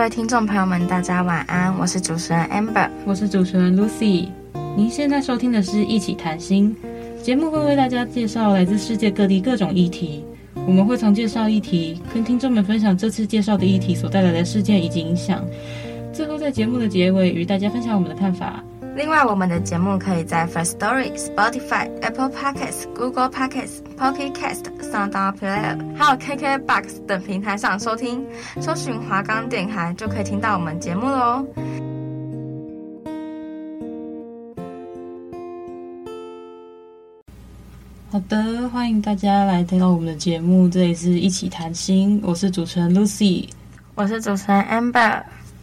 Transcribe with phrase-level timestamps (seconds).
[0.00, 4.30] 各位听众朋友们，大家晚安，我是主持人 Amber，我是主持人 Lucy。
[4.74, 6.74] 您现在收听的是一起谈心
[7.22, 10.24] 节目，会为大家介绍来自世界各地各种议题。
[10.66, 15.44] 我们会从介绍议题，跟听众们分享这次介绍的议题所带来的事件以及影响。
[16.14, 18.64] 最后在节目的结尾，与大家分享我们的看法。
[18.96, 28.26] 另外，我们的节目可以在 First Story、Spotify、Apple Podcasts、Google Podcasts、Pocket Cast、SoundOn Player，还有 KKBox 等平台上收听。
[28.60, 31.46] 搜寻华冈电台就可以听到我们节目喽。
[38.10, 43.48] 好的，欢迎大家来听到我们的节目，这里是一起谈心，我是主持人 Lucy，
[43.94, 45.22] 我是主持人 Amber。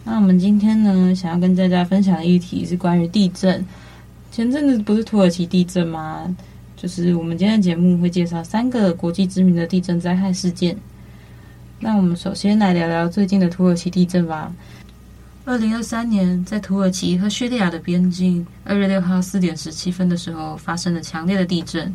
[0.09, 3.63] 那我们今天呢，想要跟大家分享的议题是关于地震。
[4.31, 6.33] 前阵子不是土耳其地震吗？
[6.77, 10.77] 就是我们今天的节目会介绍三个国际知名的地震灾害事件。
[11.81, 14.49] 那我们首先来聊聊最近的土耳其地震吧。
[15.43, 21.93] 二零二三年，在土耳其和叙利亚的边境，二月六号四点十七分的时候，发生了强烈的地震。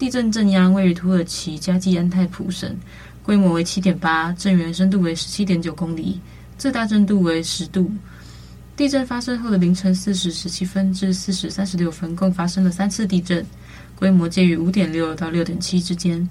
[0.00, 2.76] 地震震央位于土耳其加济安泰普省，
[3.22, 6.20] 规模为七点八，震源深度为十七点九公里。
[6.56, 7.90] 最大震度为十度。
[8.76, 13.44] 地震发生后的凌晨四时十七分至四时三十六分，共发生了三次地震，
[13.94, 16.28] 规模介于五点六到六点七之间。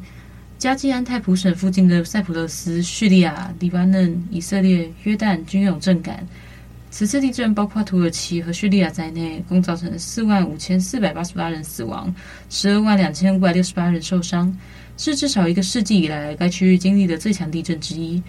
[0.57, 6.25] 加济安泰普省附近的塞浦路斯、叙利亚、黎巴嫩、以色列、约旦均有震感。
[6.91, 12.13] 此次地震包括土耳其和叙利亚在内，共造成四万五千四百八十八人死亡，
[12.49, 14.55] 十二万两千五百六十八人受伤，
[14.95, 18.21] 是至少一个世纪以来该区域经历的最强地震之一。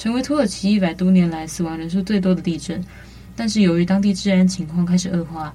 [0.00, 2.82] 成为土耳其一百多年来死亡人数最多的地震，
[3.36, 5.52] 但是由于当地治安情况开始恶化，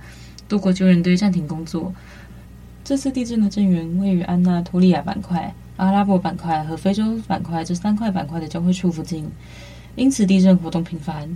[0.48, 1.92] 多国救援队暂停工作。
[2.84, 9.28] 这次地震的震源位于安纳托利亚板块、阿拉伯板块和非洲板块这三块板块的交汇处附近，
[9.96, 11.28] 因此地震活动频繁。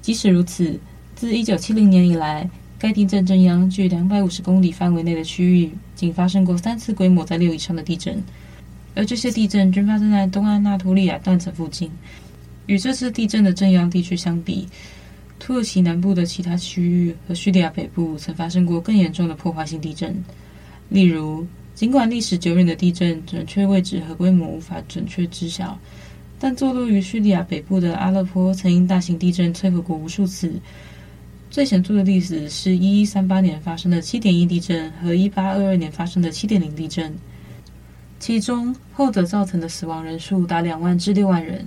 [0.00, 0.80] 即使如此，
[1.14, 8.24] 自一九七零年以来，该地震震央距两百五十公里范围内的区域，仅发生过三次规模在六以上的地震，
[8.94, 11.90] 而这些地震均发生在东安纳托利亚断层附近。
[12.66, 14.66] 与这次地震的震央地区相比，
[15.38, 20.14] 土耳其南部的其他区域和叙利亚北部曾发生过更严重的破坏性地震。
[20.88, 25.78] 例如，尽管历史久远的地震准确位置和规模无法准确知晓，
[26.38, 30.52] 但坐落于叙利亚北部的阿勒颇曾因大型地震摧毁过无数次。
[31.50, 37.14] 最显著的例子是一一三八年发生的七点一地震和一八二二年发生的七点零地震，
[38.18, 41.64] 其中后者造成的死亡人数达两万至六万人。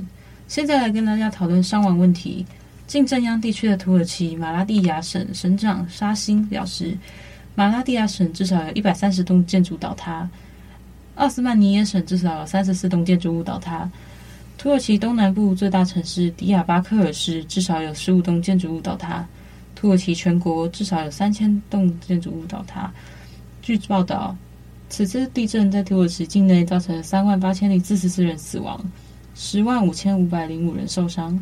[0.49, 2.43] 现在来跟大家讨论伤亡问题。
[2.87, 6.97] 近震央地区的土耳其马拉蒂亚省省长沙辛表示，
[7.53, 10.27] 马拉蒂亚省至少有一百三十栋建筑倒塌，
[11.13, 13.87] 奥斯曼尼耶省至少有三十四栋建筑物倒塌。
[14.57, 19.23] 土耳其东南部最大城市迪亚巴克尔市至少有十五栋建筑物倒塌。
[19.75, 22.91] 土耳其全国至少有三千栋建筑物倒塌。
[23.61, 24.35] 据报道，
[24.89, 28.83] 此次地震在土耳其境内造成三万八千零四十四人死亡。
[29.41, 31.41] 十万五千五百零五人受伤。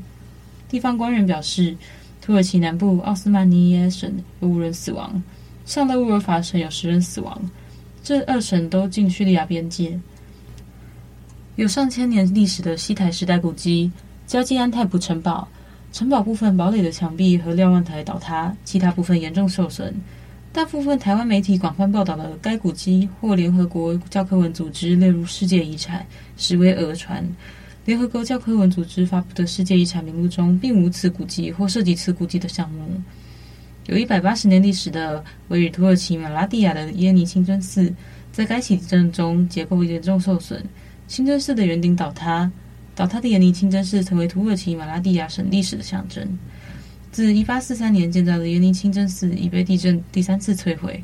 [0.70, 1.76] 地方官员表示，
[2.22, 5.20] 土耳其南部奥斯曼尼耶省有五人死亡，
[5.66, 7.42] 上德乌尔法省有十人死亡。
[8.04, 10.00] 这二省都近叙利亚边界。
[11.56, 13.92] 有上千年历史的西台时代古迹
[14.28, 15.48] 加济安泰普城堡，
[15.92, 19.92] 城堡部分堡垒的墙壁和瞭望台倒塌，其他部分严重受损。
[20.54, 26.06] 大部分台湾媒体广泛报道的该古迹获联合国教科文组织列入世界遗产，
[26.38, 27.28] 实为讹传。
[27.88, 33.02] 联合国教科文组织发布的世界遗产名录中，并无此古迹或涉及此古迹的项目。
[33.86, 37.94] 有一百八十年历史的位于土耳其马拉蒂亚的耶尼清真寺，
[38.30, 40.62] 在该起地震中结构严重受损，
[41.08, 42.52] 清真寺的圆顶倒塌。
[42.94, 46.38] 倒塌的耶尼清真寺成为土耳其马拉蒂亚省历史的象征。
[47.14, 51.02] 自一八四三年建造的耶尼清真寺已被地震第三次摧毁。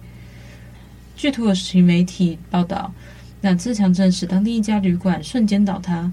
[1.16, 2.94] 据土耳其媒体报道，
[3.40, 6.12] 两次强震使当地一家旅馆瞬间倒塌。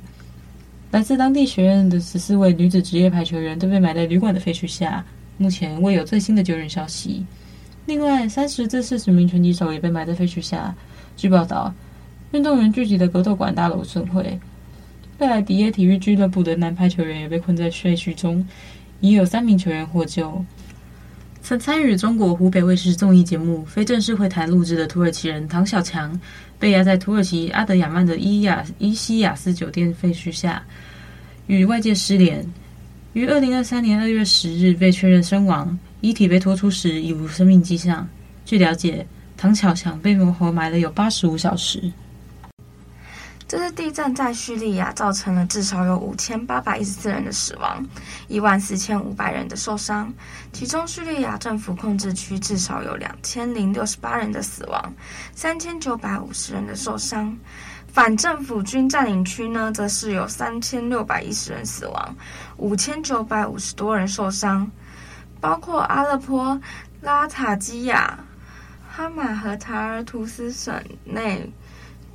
[0.91, 5.05] 来自当地学院的十四位女子职业排球员都被埋在旅馆的废墟下，
[5.39, 7.25] 目前未有最新的救援消息。
[7.87, 10.75] 另外，三十至四十名拳击手也被埋在废墟下。
[11.17, 11.73] 据报道，
[12.33, 14.37] 运动员聚集的格斗馆大楼损毁。
[15.17, 18.45] 贝莱迪耶体育俱乐部的男排球员也被困在废墟中，
[19.01, 20.45] 已有三名球员获救。
[21.41, 26.19] 曾参与中国湖北卫视综艺节目《非正式会谈》录制的土耳其人唐小强，
[26.61, 30.63] 被压在土耳其阿德亚曼的伊亚伊西亚斯酒店废墟下，
[31.47, 32.47] 与外界失联。
[33.15, 38.07] 于二零二三年二月十日被确认身亡，遗体被拖出时已无生命迹象。
[38.45, 41.91] 据了解，唐巧强被活埋了有八十五小时。
[43.51, 47.85] 这次地震在叙利亚造成了至少有五千八百一十四人的死亡，
[48.29, 50.15] 一万四千五百人的受伤，
[50.53, 54.95] 其中叙利亚政府控制区至少有两千零六十八人的死亡，
[55.35, 57.37] 三千九百五十人的受伤。
[57.89, 62.17] 反政府军占领区呢，则是有三千六百一十人死亡，
[62.57, 64.71] 五千九百五十多人受伤，
[65.41, 66.61] 包括阿勒颇、
[67.01, 68.17] 拉塔基亚、
[68.89, 71.53] 哈马和塔尔图斯省内。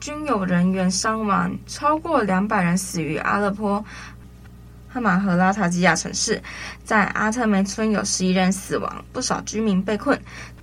[0.05, 3.83] 均有人员伤亡，超过两百人死于阿勒颇、
[4.87, 6.39] 哈马和拉塔基亚城市。
[6.83, 10.15] 在阿特梅村有十一人死亡，不少居民被困。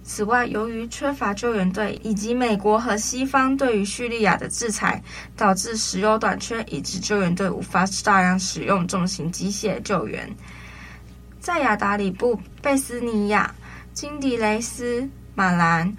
[0.05, 5.03] 此外，由于缺乏救援队以及美国和西方对于叙利亚的制裁，
[5.37, 10.33] 导致石油短缺，以致救援队无法大量使用重型机械救援。
[11.41, 13.53] 在亚达里布、贝斯尼亚、
[13.93, 15.93] 金迪雷斯、马兰。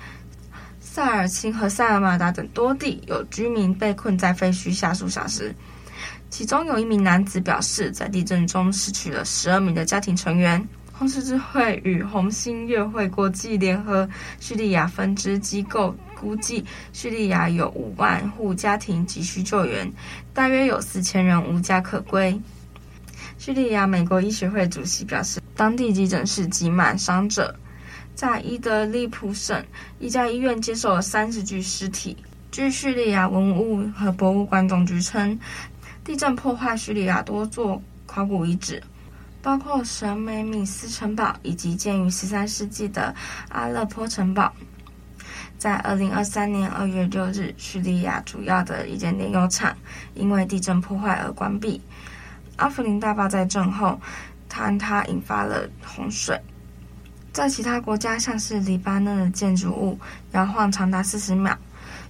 [0.93, 5.51] 萨尔钦和塞尔马达等多地有居民被困在废墟下数小时，
[6.29, 10.63] 其中有一名男子表示，在地震中失去了十二名的家庭成员。
[10.91, 14.07] 红十字会与红新月会国际联合
[14.39, 19.91] 叙利亚分支机构估计，叙利亚有五万户家庭急需救援，
[20.31, 22.39] 大约有四千人无家可归。
[23.39, 27.55] 叙利亚美国医学会主席表示，当地急诊室挤满伤者。
[28.15, 29.63] 在伊德利卜省
[29.99, 32.15] 一家医院接受了三十具尸体。
[32.51, 35.39] 据叙利亚文物和博物馆总局称，
[36.03, 38.81] 地震破坏叙利亚多座考古遗址，
[39.41, 43.13] 包括神梅米斯城堡以及建于十三世纪的
[43.49, 44.53] 阿勒颇城堡。
[45.57, 49.75] 在二零二三年二月六日，叙利亚主要的一间炼油厂
[50.13, 51.81] 因为地震破坏而关闭。
[52.57, 53.99] 阿弗林大坝在震后
[54.47, 56.39] 坍塌，引发了洪水。
[57.33, 59.99] 在其他国家，像是黎巴嫩的建筑物
[60.33, 61.57] 摇晃长达四十秒，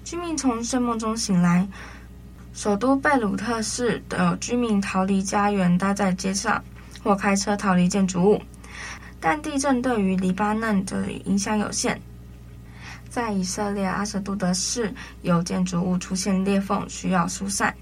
[0.04, 1.66] 居民从睡梦中醒来。
[2.54, 6.62] 首都贝鲁特市的居民逃离家园，待在街上
[7.02, 8.42] 或开车逃离建筑物。
[9.22, 12.00] 但地震对于黎巴嫩的影响有限。
[13.10, 17.74] 在以色列阿什杜德市，有建筑物出现裂缝，需要疏散。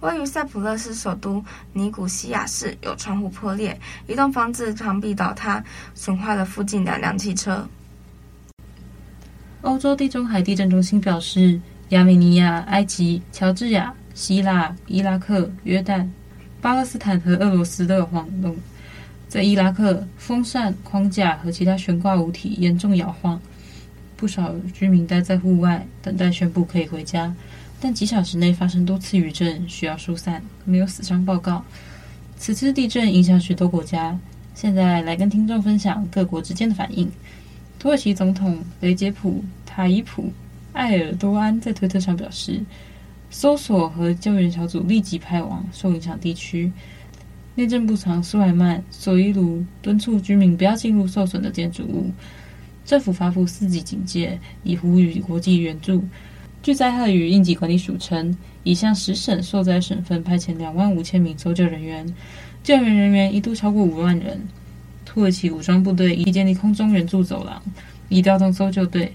[0.00, 5.62] 位于塞浦路斯首都尼古西亚市，有窗户破裂，一栋房子墙壁倒塌，
[5.94, 7.68] 损坏了附近两辆汽车。
[9.62, 16.08] 欧洲地中海地震中心表示，亚美尼亚、埃及、乔治亚、希腊、伊拉克、约旦、
[16.60, 18.56] 巴勒斯坦和俄罗斯都有晃动。
[19.26, 23.38] 在伊拉克，风扇、框架和其他悬挂物体严重摇晃，
[24.16, 27.34] 不少居民待在户外，等待宣布可以回家。
[27.80, 31.64] 但几小时内发生多次余震，需要疏散，没有死伤报告。
[32.36, 34.18] 此次地震影响许多国家。
[34.54, 37.08] 现在来跟听众分享各国之间的反应。
[37.78, 39.30] 土耳其总统雷杰普·
[39.64, 40.22] 塔伊普·
[40.72, 42.60] 埃尔多安在推特上表示，
[43.30, 46.72] 搜索和救援小组立即派往受影响地区。
[47.54, 52.10] 内政部长苏莱曼·索伊卢敦促居民不要进入受损的建筑物。
[52.84, 56.02] 政府发布四级警戒，以呼吁国际援助。
[56.62, 62.06] 据灾害与应急管理署称，已向十省受灾省份派遣两万五千名搜救人员，
[62.62, 64.40] 救援人员一度超过五万人。
[65.04, 67.62] 土耳其武装部队已建立空中援助走廊，
[68.08, 69.10] 已调动搜救队，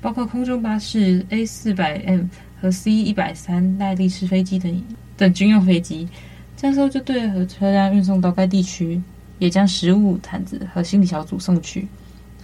[0.00, 2.22] 包括空中巴士 A 四百 M
[2.60, 4.82] 和 C 一百三耐力式飞机等
[5.16, 6.08] 等军用飞机，
[6.56, 9.00] 将搜救队和车辆运送到该地区，
[9.38, 11.86] 也将食物、毯子和心理小组送去。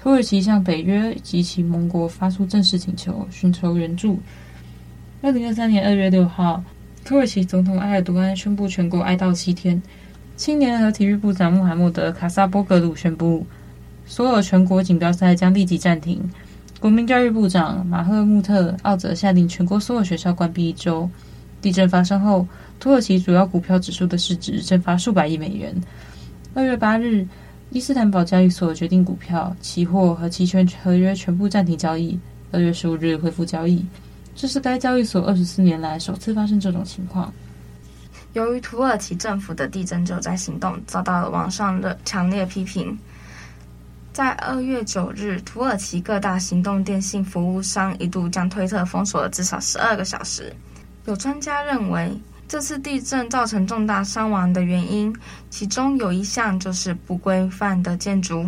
[0.03, 4.19] 土耳其向北约及其盟国发出正式请求，寻求援助。
[5.21, 6.61] 二零二三年二月六号，
[7.05, 9.81] 土耳其总统埃尔多安宣布全国哀悼七天。
[10.37, 13.47] 青年和体育部长穆罕默德·卡萨波格鲁宣布，
[14.05, 16.21] 所有全国锦标赛将立即暂停。
[16.81, 21.09] 国民教育部长马赫穆特·奥泽下令全国所有学校关闭一周。
[21.61, 22.45] 地震发生后，
[22.81, 25.73] 土耳其主要股票指数的市值蒸发数百亿美元。
[26.55, 27.25] 二月八日，
[27.75, 32.19] 伊斯坦堡交易所决定股票、期货和期权合约全部暂停交易。
[32.51, 33.83] 二月十五日恢复交易。
[34.37, 37.33] 这是该交易所二十四年来首次发生这种情况。
[38.35, 42.95] 由于土耳其政府的地震救灾行动遭到了网上的强烈批评，
[44.13, 50.55] 在二月九日，土耳其各大行动电信服务商一度将推特封锁了至少十二个小时。
[51.07, 52.13] 有专家认为，
[52.53, 55.11] 这次地震造成重大伤亡的原因，
[55.49, 58.45] 其中有一项就是不规范的建筑。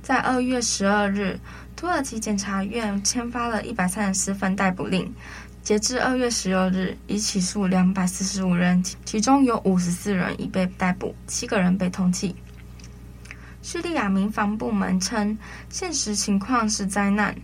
[0.00, 1.38] 在二月十二日，
[1.76, 5.14] 土耳其检察院签发了一百三十四份逮捕令。
[5.62, 12.34] 截至二月十六日，已起诉两百四十五人，其中有五十四人已被逮捕，七个人被通缉。
[13.60, 15.36] 叙利亚民防部门称，
[15.68, 17.36] 现实情况是灾难，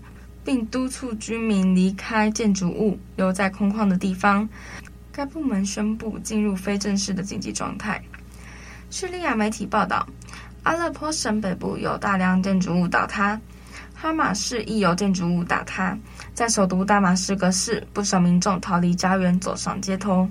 [0.42, 4.48] 并督促居民离开建筑物，留在空旷的地方。
[5.12, 8.02] 该部门宣布进入非正式的紧急状态。
[8.90, 10.06] 叙利亚媒体报道，
[10.62, 13.38] 阿勒颇省北部有大量建筑物倒塌。
[13.94, 15.96] 哈马市亦有建筑物倒塌，
[16.34, 20.28] 在首都大马士革市，不少民众逃离家园，走上街头。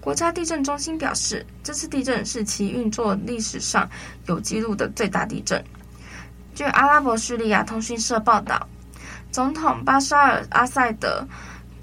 [0.00, 3.88] 国家地震中心表示，这次地震是其运作历史上
[4.26, 5.62] 有记录的最大地震。
[6.54, 8.66] 据阿拉伯叙利亚通讯社报道，
[9.30, 11.26] 总统巴沙尔·阿塞德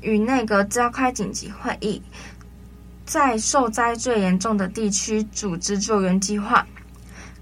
[0.01, 2.01] 与内阁召开紧急会议，
[3.05, 6.65] 在受灾最严重的地区组织救援计划。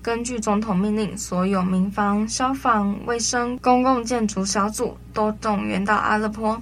[0.01, 6.62] 根据总统命令，所有民防、消防、卫生、公共建筑小组都动员到阿勒颇。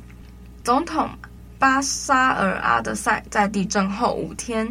[0.63, 1.10] 总统
[1.60, 4.68] 巴沙尔·阿德赛在地震后五天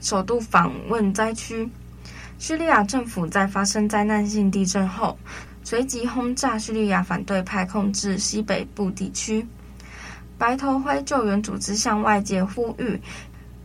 [0.00, 1.68] 首度访问灾区。
[2.38, 5.18] 叙利亚政府在发生灾难性地震后，
[5.64, 9.44] 随即轰炸叙利亚反对派控制西北部地区。
[10.38, 13.00] 白头盔救援组织向外界呼吁。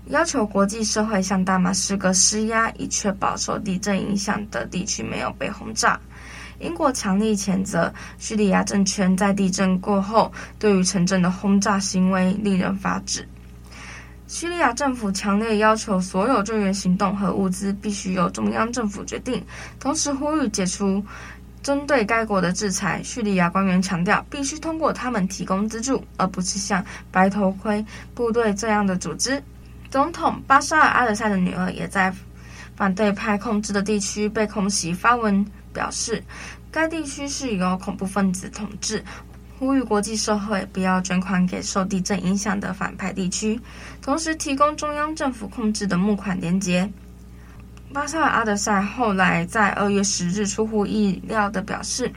[0.08, 6.00] 要求国际社会向大马士革施压，以确保受地震影响的地区没有被轰炸。
[6.60, 13.28] 英国强力谴责叙利亚政权在地震过后对于城镇的轰炸行为，令人发指。
[14.28, 19.44] 叙利亚政府强烈要求所有救援行动和物资必须由中央政府决定，
[19.80, 21.04] 同时呼吁解除
[21.64, 23.02] 针对该国的制裁。
[23.04, 29.42] 叙利亚官员强调，必须通过他们提供资助，而不是像白头盔部队这样的组织。
[29.90, 32.14] 总统巴沙尔·阿德赛的女儿也在
[32.76, 36.24] 反对派控制的地区被空袭，发文表示，
[36.72, 39.04] 该地区是由恐怖分子统治，
[39.60, 43.60] 呼吁国际社会不要捐款给受地震影响的反派地区，
[44.02, 46.90] 同时提供中央政府控制的募款连接。
[47.94, 52.12] 巴塞尔·阿德赛后来在二月十日出乎意料地表示，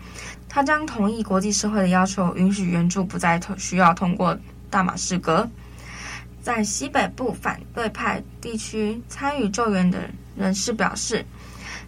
[0.48, 4.38] 他将同意国际社会的要求，允许援助不再需要通过
[4.70, 5.48] 大马士革。
[6.42, 9.98] 在西北部反对派地区参与救援的
[10.36, 11.24] 人士表示，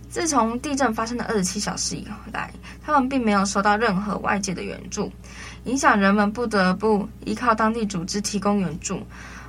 [0.09, 2.51] 自从地震发生的二十七小时以来，
[2.85, 5.13] 他们并没有收到任何外界的援助，
[5.65, 9.07] 影响人们不得不依靠当地组织提供援助，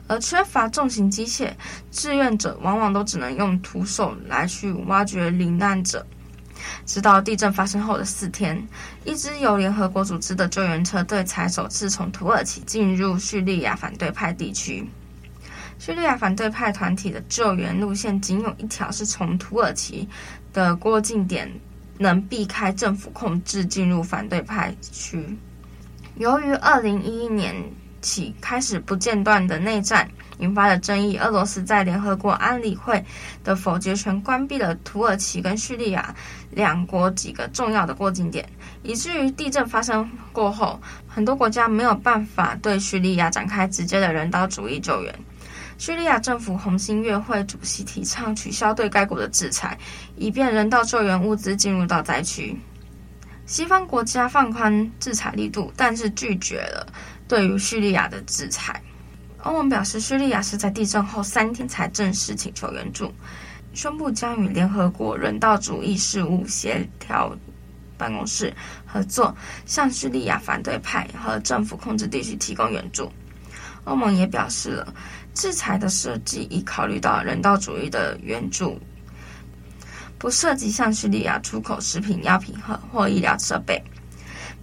[0.07, 1.51] 而缺乏重型机械，
[1.91, 6.05] 志愿者往往都只能用徒手来去挖掘罹难者。
[6.85, 8.67] 直到地震发生后的四天，
[9.05, 14.83] 一支由联合国组织的救援车队才首次从土耳其进入叙利亚反对派地区。
[15.77, 20.07] 叙利亚反对派团体的救援路线仅有一条，是从土耳其
[20.51, 21.47] 的过境点
[21.99, 25.23] 能避开政府控制进入反对派区。
[26.15, 27.53] 由于二零一一年
[28.01, 33.03] 起开始不间断的内战引发的争议，俄罗斯在联合国安理会
[33.43, 36.15] 的否决权关闭了土耳其跟叙利亚
[36.51, 38.47] 两国几个重要的过境点，
[38.83, 45.13] 以至于地震发生过后，很多国家没有办法对叙利亚展开直接的人道主义救援。
[45.79, 49.77] 叙利亚政府红新月会主席提倡取消对该国的制裁，
[50.15, 52.57] 以便人道救援物资进入到灾区。
[53.45, 56.85] 西方国家放宽制裁力度，但是拒绝了
[57.27, 58.81] 对于叙利亚的制裁。
[59.43, 63.13] 欧盟表示，叙利亚是在地震后三天才正式请求援助，
[63.73, 67.35] 宣布将与联合国人道主义事务协调
[67.97, 68.53] 办公室
[68.85, 73.11] 合作，向叙利亚反对派和政府控制地区提供援助。
[73.85, 74.93] 欧盟也表示了。
[75.33, 78.81] 制裁的设计已考虑到人道主义的援助，
[80.17, 83.79] 不涉及向叙利亚出口食品、药品和或医疗设备。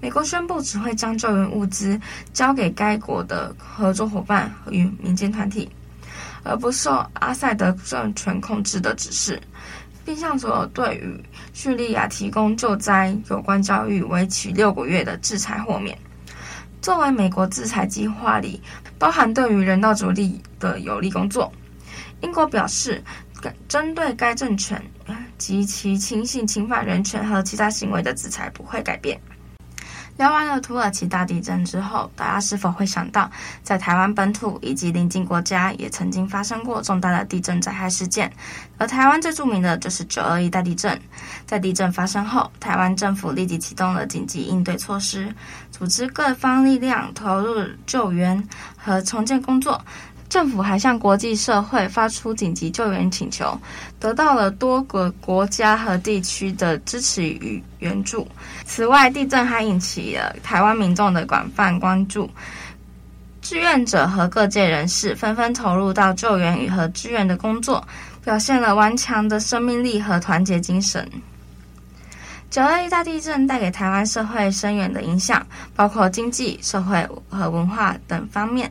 [0.04, 1.98] 美国宣布只会将救援物资
[2.34, 5.66] 交给该国的合作伙伴与民间团体，
[6.42, 9.40] 而不受阿塞德政权控制的指示，
[10.04, 11.18] 并向所有对于
[11.54, 15.96] 叙利亚提供救灾有关教育为期六个月的制裁豁免。
[16.82, 18.60] 作为美国制裁计划里
[18.98, 21.50] 包含对于人道主义的有利工作，
[22.20, 23.02] 英国表示，
[23.68, 24.78] 针对该政权
[25.38, 29.18] 及其轻信侵犯人权和其他行为的制裁不会改变。
[30.16, 33.28] 聊完了土耳其大地震之后，大家是否会想到，
[33.64, 38.32] 在台湾本土以及邻近国家也曾经发生过重大的地震灾害事件？
[38.78, 41.00] 而台湾最著名的就是九二一大地震。
[41.46, 45.34] 在地震发生后，台湾政府立即启动了紧急应对措施，
[45.72, 48.40] 组织各方力量投入救援
[48.76, 49.84] 和重建工作，
[50.34, 53.56] 政府还向国际社会发出紧急救援请求，
[54.00, 58.26] 得到了多个国家和地区的支持与援助。
[58.66, 62.28] 此外，地震还引起了台湾民众的广泛关注，
[63.42, 67.86] 志愿者和各界人士纷纷投入到救援与和支援的工作，
[68.24, 71.08] 表现了顽强的生命力和团结精神。
[72.50, 78.68] 九二一大地震带给台湾社会深远的影响，包括经济、社会和文化等方面。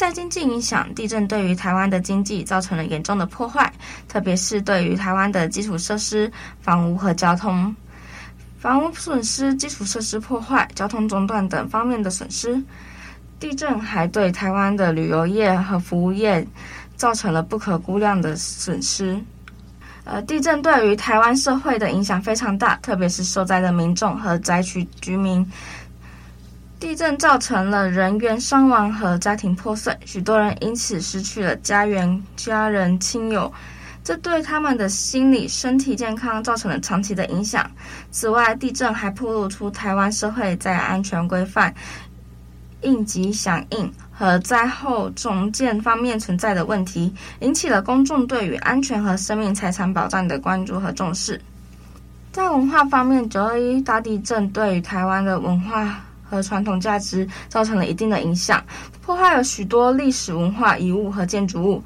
[0.00, 3.70] 在经济影响，地震对于台湾的经济造成了严重的破坏，
[4.08, 7.76] 特别是对于台湾的基础设施、房屋和交通。
[8.58, 12.58] 房屋损失、基础设施破坏、交通中断等方面的损失。
[13.38, 16.46] 地震还对台湾的旅游业和服务业
[16.96, 19.22] 造成了不可估量的损失。
[20.04, 25.46] 呃，地震对于台湾社会的影响非常大，特别是受灾的民众和灾区居民。
[26.80, 33.52] 地震造成了人员伤亡和家庭破碎，许多人因此失去了家园、家人、亲友，
[34.02, 37.70] 这对他们的心理、身体健康造成了长期的影响。
[38.10, 41.72] 此外，地震还暴露出台湾社会在安全规范、
[42.80, 43.92] 应急响应。
[44.10, 47.10] 和灾后重建方面存在的问题，
[47.40, 51.40] 引起了公众对于安全和生命财产保障的关注和重视。
[52.30, 58.64] 在文化方面，九二一大地震对于台湾的文化和传统价值造成了一定的影响，
[59.02, 61.82] 破坏了许多历史文化遗物和建筑物，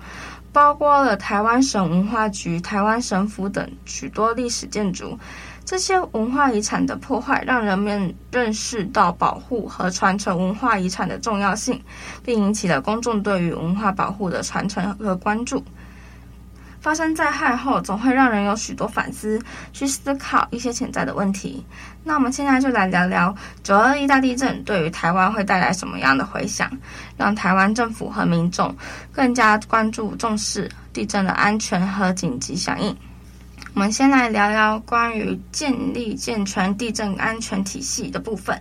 [0.52, 5.18] 包括了台湾省文化局、台湾省府等许多历史建筑。
[5.64, 11.82] 这些文化遗产的破坏，让人们认识到保护和传承文化遗产的重要性，
[12.22, 15.64] 并引起了公众对于文化保护的传承和关注。
[16.84, 19.40] 发生灾害后，总会让人有许多反思，
[19.72, 21.64] 去思考一些潜在的问题。
[22.02, 26.70] 那我们现在就来聊聊九二一大地震对于台湾会带来什么样的回响，
[27.16, 28.76] 让台湾政府和民众
[29.10, 32.94] 更加关注、重视地震的安全和紧急响应。
[33.72, 38.60] 我们先来聊聊关于建立健全地震安全体系的部分。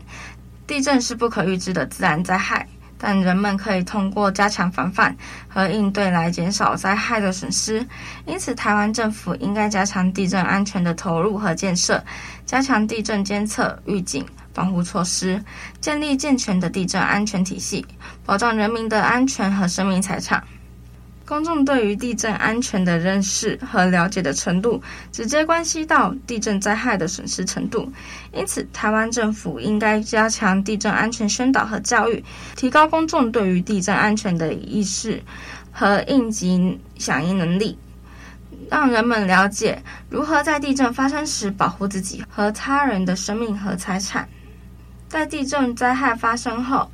[0.66, 2.66] 地震是不可预知的自然灾害，
[3.06, 5.14] 但人们可以通过加强防范
[5.50, 7.86] 和应对来减少灾害的损失。
[8.26, 12.02] 因此，台湾政府应该加强地震安全的投入和建设，
[12.46, 15.44] 加强地震监测、预警、防护措施，
[15.82, 17.86] 建立健全的地震安全体系，
[18.26, 20.42] 保障人民的安全和生命财产。
[21.34, 24.80] 公众对于地震安全的认识和了解的程度，
[25.12, 27.92] 直接关系到地震灾害的损失程度。
[28.32, 32.24] 因此，台湾政府应该加强地震安全宣导和教育，
[32.56, 35.20] 提高公众对于地震安全的意识
[35.72, 37.76] 和应急响应能力，
[38.70, 44.30] 让人们了解如何在地震发生时保护自己和他人的生命和财产。
[45.08, 46.92] 在地震灾害发生后，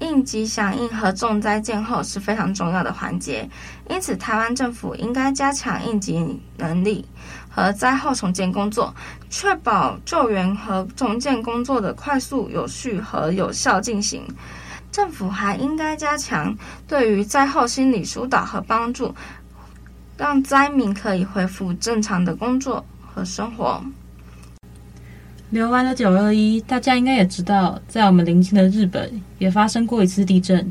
[0.00, 3.48] 应急响应和重灾建后是非常重要的环节，
[3.88, 7.04] 因此台湾政府应该加强应急能力
[7.48, 8.94] 和灾后重建工作，
[9.28, 14.22] 确保救援和重建工作的快速、有序和有效进行。
[14.90, 16.56] 政府还应该加强
[16.86, 19.14] 对于灾后心理疏导和帮助，
[20.16, 22.84] 让灾民可以恢复正常的工作
[23.14, 23.82] 和生活。
[25.50, 30.70] 聊完了九二一，大家应该也知道，在我们邻近的日本也发生过一次地震。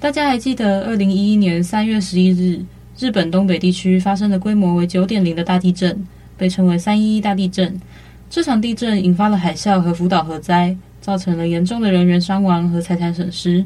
[0.00, 2.60] 大家还记得二零一一年三月十一日，
[2.98, 6.04] 日本东北地区发生的规模为九点零的大地震，
[6.36, 7.80] 被称为三一一大地震。
[8.28, 13.64] 这场地震引发了海啸和福岛核灾，造成了严重的人员伤亡和财产损失。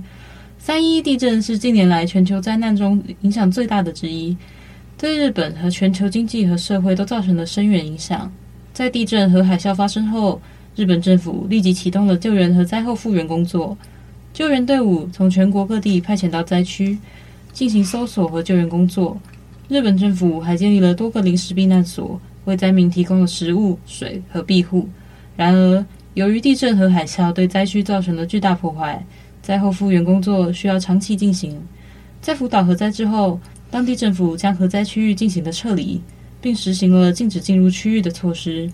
[0.58, 4.36] 三一一地震是近年来全球灾难中影响最大的之一，
[4.98, 8.30] 对日本和全球经济和社会都造成了深远影响。
[8.80, 10.40] 在地震和海啸发生后，
[10.74, 13.76] 日本政府立即启动了救援和灾后复原工作。
[14.32, 16.96] 救援队伍从全国各地派遣到灾区，
[17.52, 19.20] 进行搜索和救援工作。
[19.68, 24.88] 日本政府还建立了多个临时避难所，为灾民提供了食物、水和庇护。
[25.36, 29.04] 然而，由于地震和海啸对灾区造成了巨大破坏，
[29.42, 31.60] 灾后复原工作需要长期进行。
[32.22, 33.38] 在福岛核灾之后，
[33.70, 36.00] 当地政府将核灾区域进行了撤离。
[36.40, 38.70] 并实行了禁止进入区域的措施。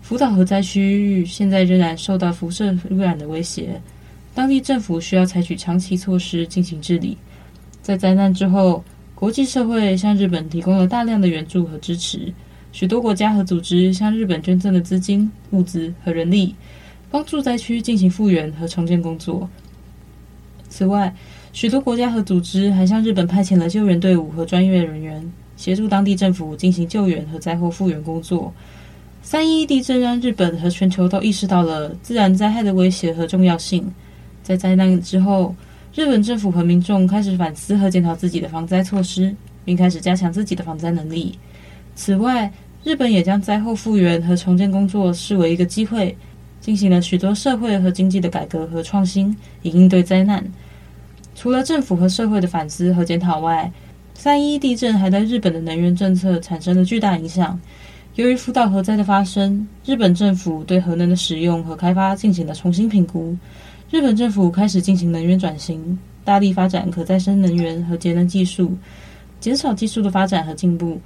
[0.00, 3.80] 福岛核灾区域现在仍然受到辐射污染的威胁，
[4.34, 7.16] 当地政府需要采取长期措施进行治理。
[7.82, 12.32] 在灾难之后，国际社会向日本提供了大量的援助和支持，
[12.72, 16.54] 许多国家和组织向日本捐赠了资金、物资和人力，
[17.10, 19.48] 帮助灾区进行复原和重建工作。
[20.68, 21.14] 此外，
[21.52, 25.32] 许多国家和组织还向日本派遣了救援队伍和专业人员。
[25.58, 28.50] 协助当地政府进行救援和灾后复原工作。
[29.20, 33.92] 三一地震让日本和全球都意识到了自然灾害的威胁和重要性。
[34.42, 35.54] 在灾难之后，
[35.94, 41.38] 日本政府和民众开始反思和检讨自己的防灾措施，并开始加强自己的防灾能力。
[41.94, 42.50] 此外，
[42.84, 46.16] 日本也将灾后复原和重建工作视为一个机会，
[46.60, 50.42] 进行了许多社会和经济的改革和创新，以应对灾难。
[51.34, 53.70] 除了政府和社会的反思和检讨外，
[54.18, 57.56] 三一地震还对日本的能源政策产生了巨大影响。
[58.16, 63.36] 由于福岛核灾的发生，日本政府对核能的使用和开发进行了重新评估。
[63.92, 68.76] 日本政府开始进行能源转型，大力发展可再生能源和节能技术，
[69.38, 71.00] 减少技术的发展和进步。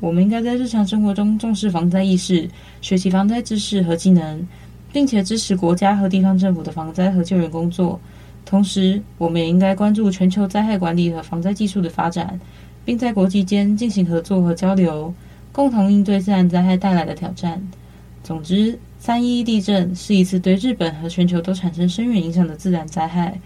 [0.00, 4.44] 我们应该在日常生活中重视防灾意识，学习防灾知识和技能，
[4.92, 8.00] 并且支持国家和地方政府的防灾和救援工作。
[8.48, 12.40] 同时，我们也应该关注全球灾害管理和防灾技术的发展，
[12.82, 15.12] 并在国际间进行合作和交流，
[15.52, 17.62] 共同应对自然灾害带来的挑战。
[18.24, 23.38] 总之，三一一地震是一次对日本和全球都产生深远影响的自然灾害。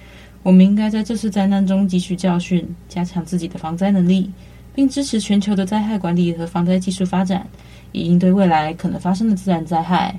[0.44, 4.30] 我们应该在这次灾难中汲取教训，加强自己的防灾能力，
[4.72, 7.44] 并支持全球的灾害管理和防灾技术发展，
[7.90, 10.16] 以应对未来可能发生的自然灾害。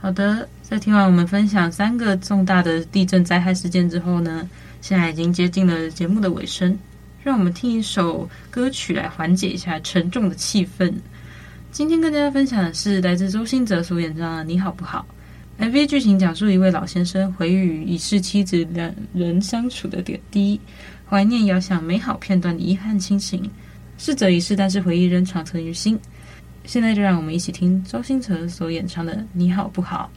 [0.00, 4.48] 好的，在听完我们分享三个重大的地震灾害事件之后呢，
[4.80, 6.74] 现在已经接近了节目的尾声，
[7.22, 10.90] 让我们听一首歌曲来缓解一下沉重的气氛。
[11.70, 15.04] 今天跟大家分享的是来自周兴哲所演唱的《你好不好》。
[15.62, 20.58] MV 剧情讲述一位老先生回忆与已逝妻子两人相处的点滴，
[21.06, 23.46] 怀念遥想美好片段的遗憾亲情。
[23.98, 26.00] 逝者已逝，但是回忆仍长存于心。
[26.64, 30.10] 现在就让我们一起听周兴哲所演唱的《你好不好》。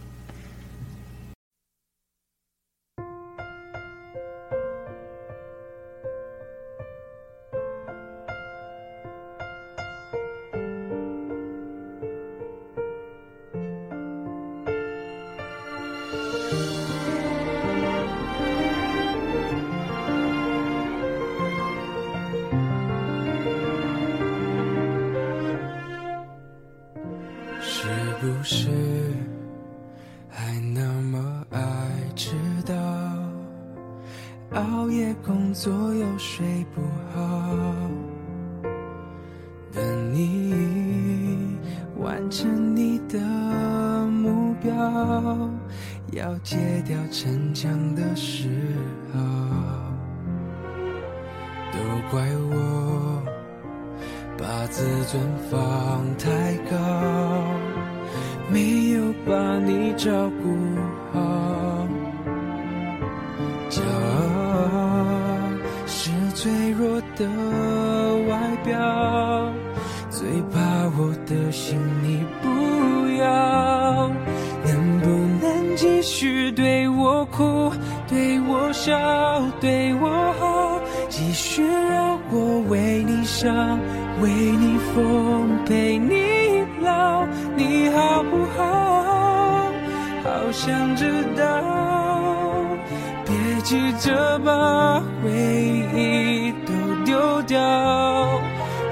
[59.97, 60.11] 照
[60.43, 60.49] 顾
[61.13, 61.87] 好
[63.69, 65.49] 骄傲
[65.87, 67.25] 是脆弱的
[68.27, 69.53] 外表
[70.09, 70.59] 最怕
[70.97, 72.49] 我的心你不
[73.17, 74.09] 要
[74.65, 75.09] 能不
[75.41, 77.71] 能继续对我哭
[78.07, 78.91] 对我笑
[79.61, 83.79] 对我好继续让我为你想
[84.21, 86.24] 为你疯陪你
[90.45, 91.43] 好想知道
[93.25, 95.31] 别急着把回
[95.95, 97.59] 忆都丢掉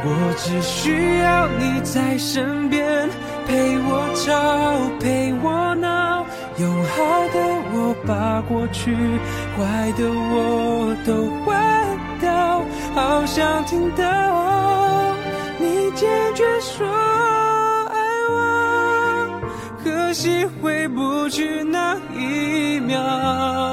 [0.03, 3.07] 我只需要你在身边
[3.45, 6.25] 陪我吵陪我闹
[6.57, 7.39] 用好的
[7.71, 8.91] 我把过去
[9.55, 14.62] 坏的我都换掉好想听到。
[20.23, 23.72] 机回不去那一秒。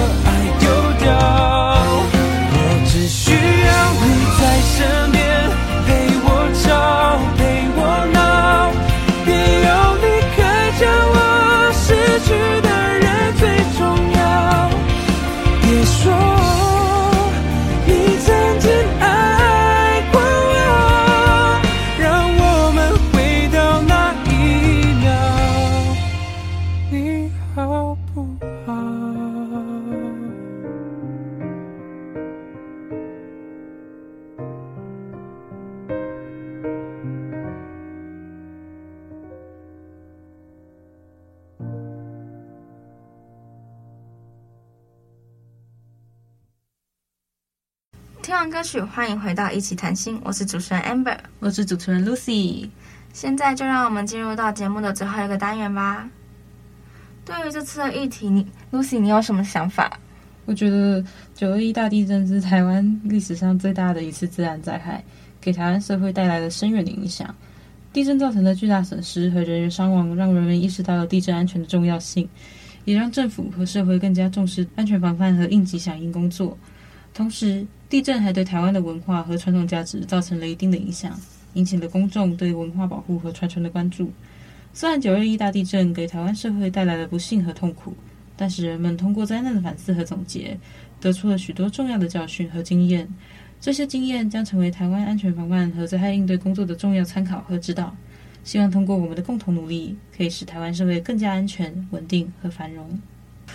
[48.41, 50.19] 听完歌曲，欢迎回到一起谈心。
[50.23, 52.67] 我是主持人 Amber，我是主持人 Lucy。
[53.13, 56.09] 现在就让我们进入到节目的最后一个单元吧。
[57.23, 59.99] 对于这次的议题，你 Lucy，你有什么想法？
[60.45, 65.03] 我觉得九二一大地震是台湾历史上最大的一次自然灾害，
[65.39, 67.35] 给台湾社会带来了深远的影响。
[67.93, 72.27] 地震造成的巨大损失和人员伤亡，让人们意识到了地震安全的重要性，
[72.85, 76.57] 也让政府和社会更加重视安全防范和应急响应工作。
[77.13, 81.19] 同时，地震还对台湾的文化和传统价值造成了一定的影响，
[81.53, 84.11] 引起了公众对文化保护和传承的关注。
[84.73, 87.93] 虽然九二一大地震给台湾社会带来了不幸和痛苦，
[88.37, 90.57] 但是人们通过灾难的反思和总结，
[91.01, 93.07] 得出了许多重要的教训和经验。
[93.59, 97.95] 这些经验将成为台湾安全防范和灾害应对工作的重要参考和指导。
[98.43, 102.99] 希望通过我们的共同努力，可以使台湾社会更加安全、稳定和繁荣。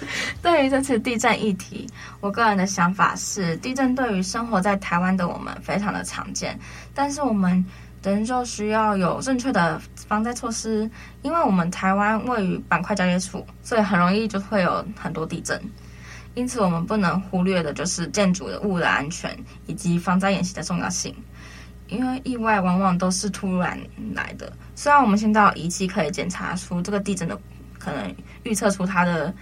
[0.42, 1.88] 对于这次地震议题，
[2.20, 6.58] 我个人的想法是，地震对于生活在台湾的我们非常的常见，
[6.94, 7.64] 但是我们
[8.02, 10.88] 仍旧需要有正确的防灾措施，
[11.22, 15.60] 因为我们台湾位于板块交界处，所以很容易就会有很多地震，
[16.34, 21.14] 因此我们不能忽略的就是建筑的物的安全以及防灾演习的重要性，
[21.88, 23.78] 因为意外往往都是突然
[24.14, 24.52] 来的。
[24.74, 27.36] 虽然我们现在仪器可以检查出这个地震的
[27.78, 29.34] 可能，预测出它的。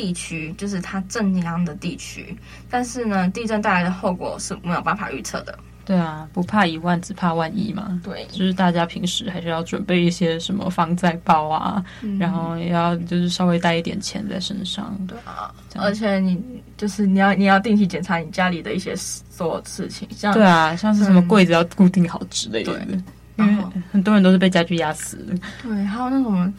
[0.00, 2.34] 地区就是它震央的地区，
[2.70, 5.58] 但是呢，地震带来的后果是没有办法预测的。
[5.84, 8.00] 对啊，不怕一万，只怕万一嘛。
[8.02, 14.96] 对，就是大家平时还是要准备一些什么防灾包啊，嗯、然后也要就是稍微带一点钱在身上。
[15.06, 16.42] 对啊，而且你
[16.78, 22.72] 就是你要你要定期检查你家里的一些所有事情，像对啊，像是什么柜子要固定好之类的。
[22.86, 23.04] 嗯、
[23.36, 25.34] 对，因为很多人都是被家具压死的。
[25.62, 26.54] 对，还有那种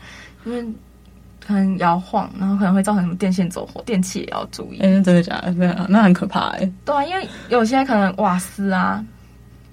[0.45, 0.63] 因为。
[1.45, 4.79] 可能摇晃，然后可能会造成什么电线走火，电器也要注意。
[4.79, 5.53] 哎、欸，真的假的？
[5.53, 6.71] 对啊，那很可怕哎。
[6.85, 9.03] 对啊，因为有些可能瓦斯啊，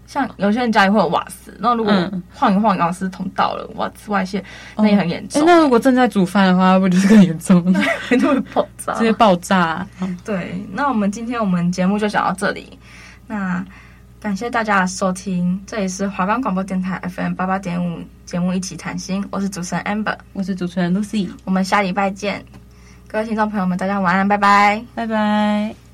[0.06, 1.92] 像有些人家里会有瓦斯，那如果
[2.34, 4.42] 晃一晃，瓦斯桶倒了，瓦斯外泄，
[4.76, 5.46] 那也很严重、欸。
[5.46, 7.62] 那如果正在煮饭的话，不就是更严重？
[8.08, 9.86] 会爆炸，直接爆炸。
[10.24, 12.78] 对，那我们今天我们节目就讲到这里。
[13.26, 13.64] 那。
[14.20, 22.44] 感谢大家的收听，这里是华冈广播电台 FM 八八点五节目一起谈心，我是主持人 Amber，我是主持人 Lucy，我们下礼拜见，
[23.06, 25.87] 各位听众朋友们，大家晚安，拜拜，拜拜。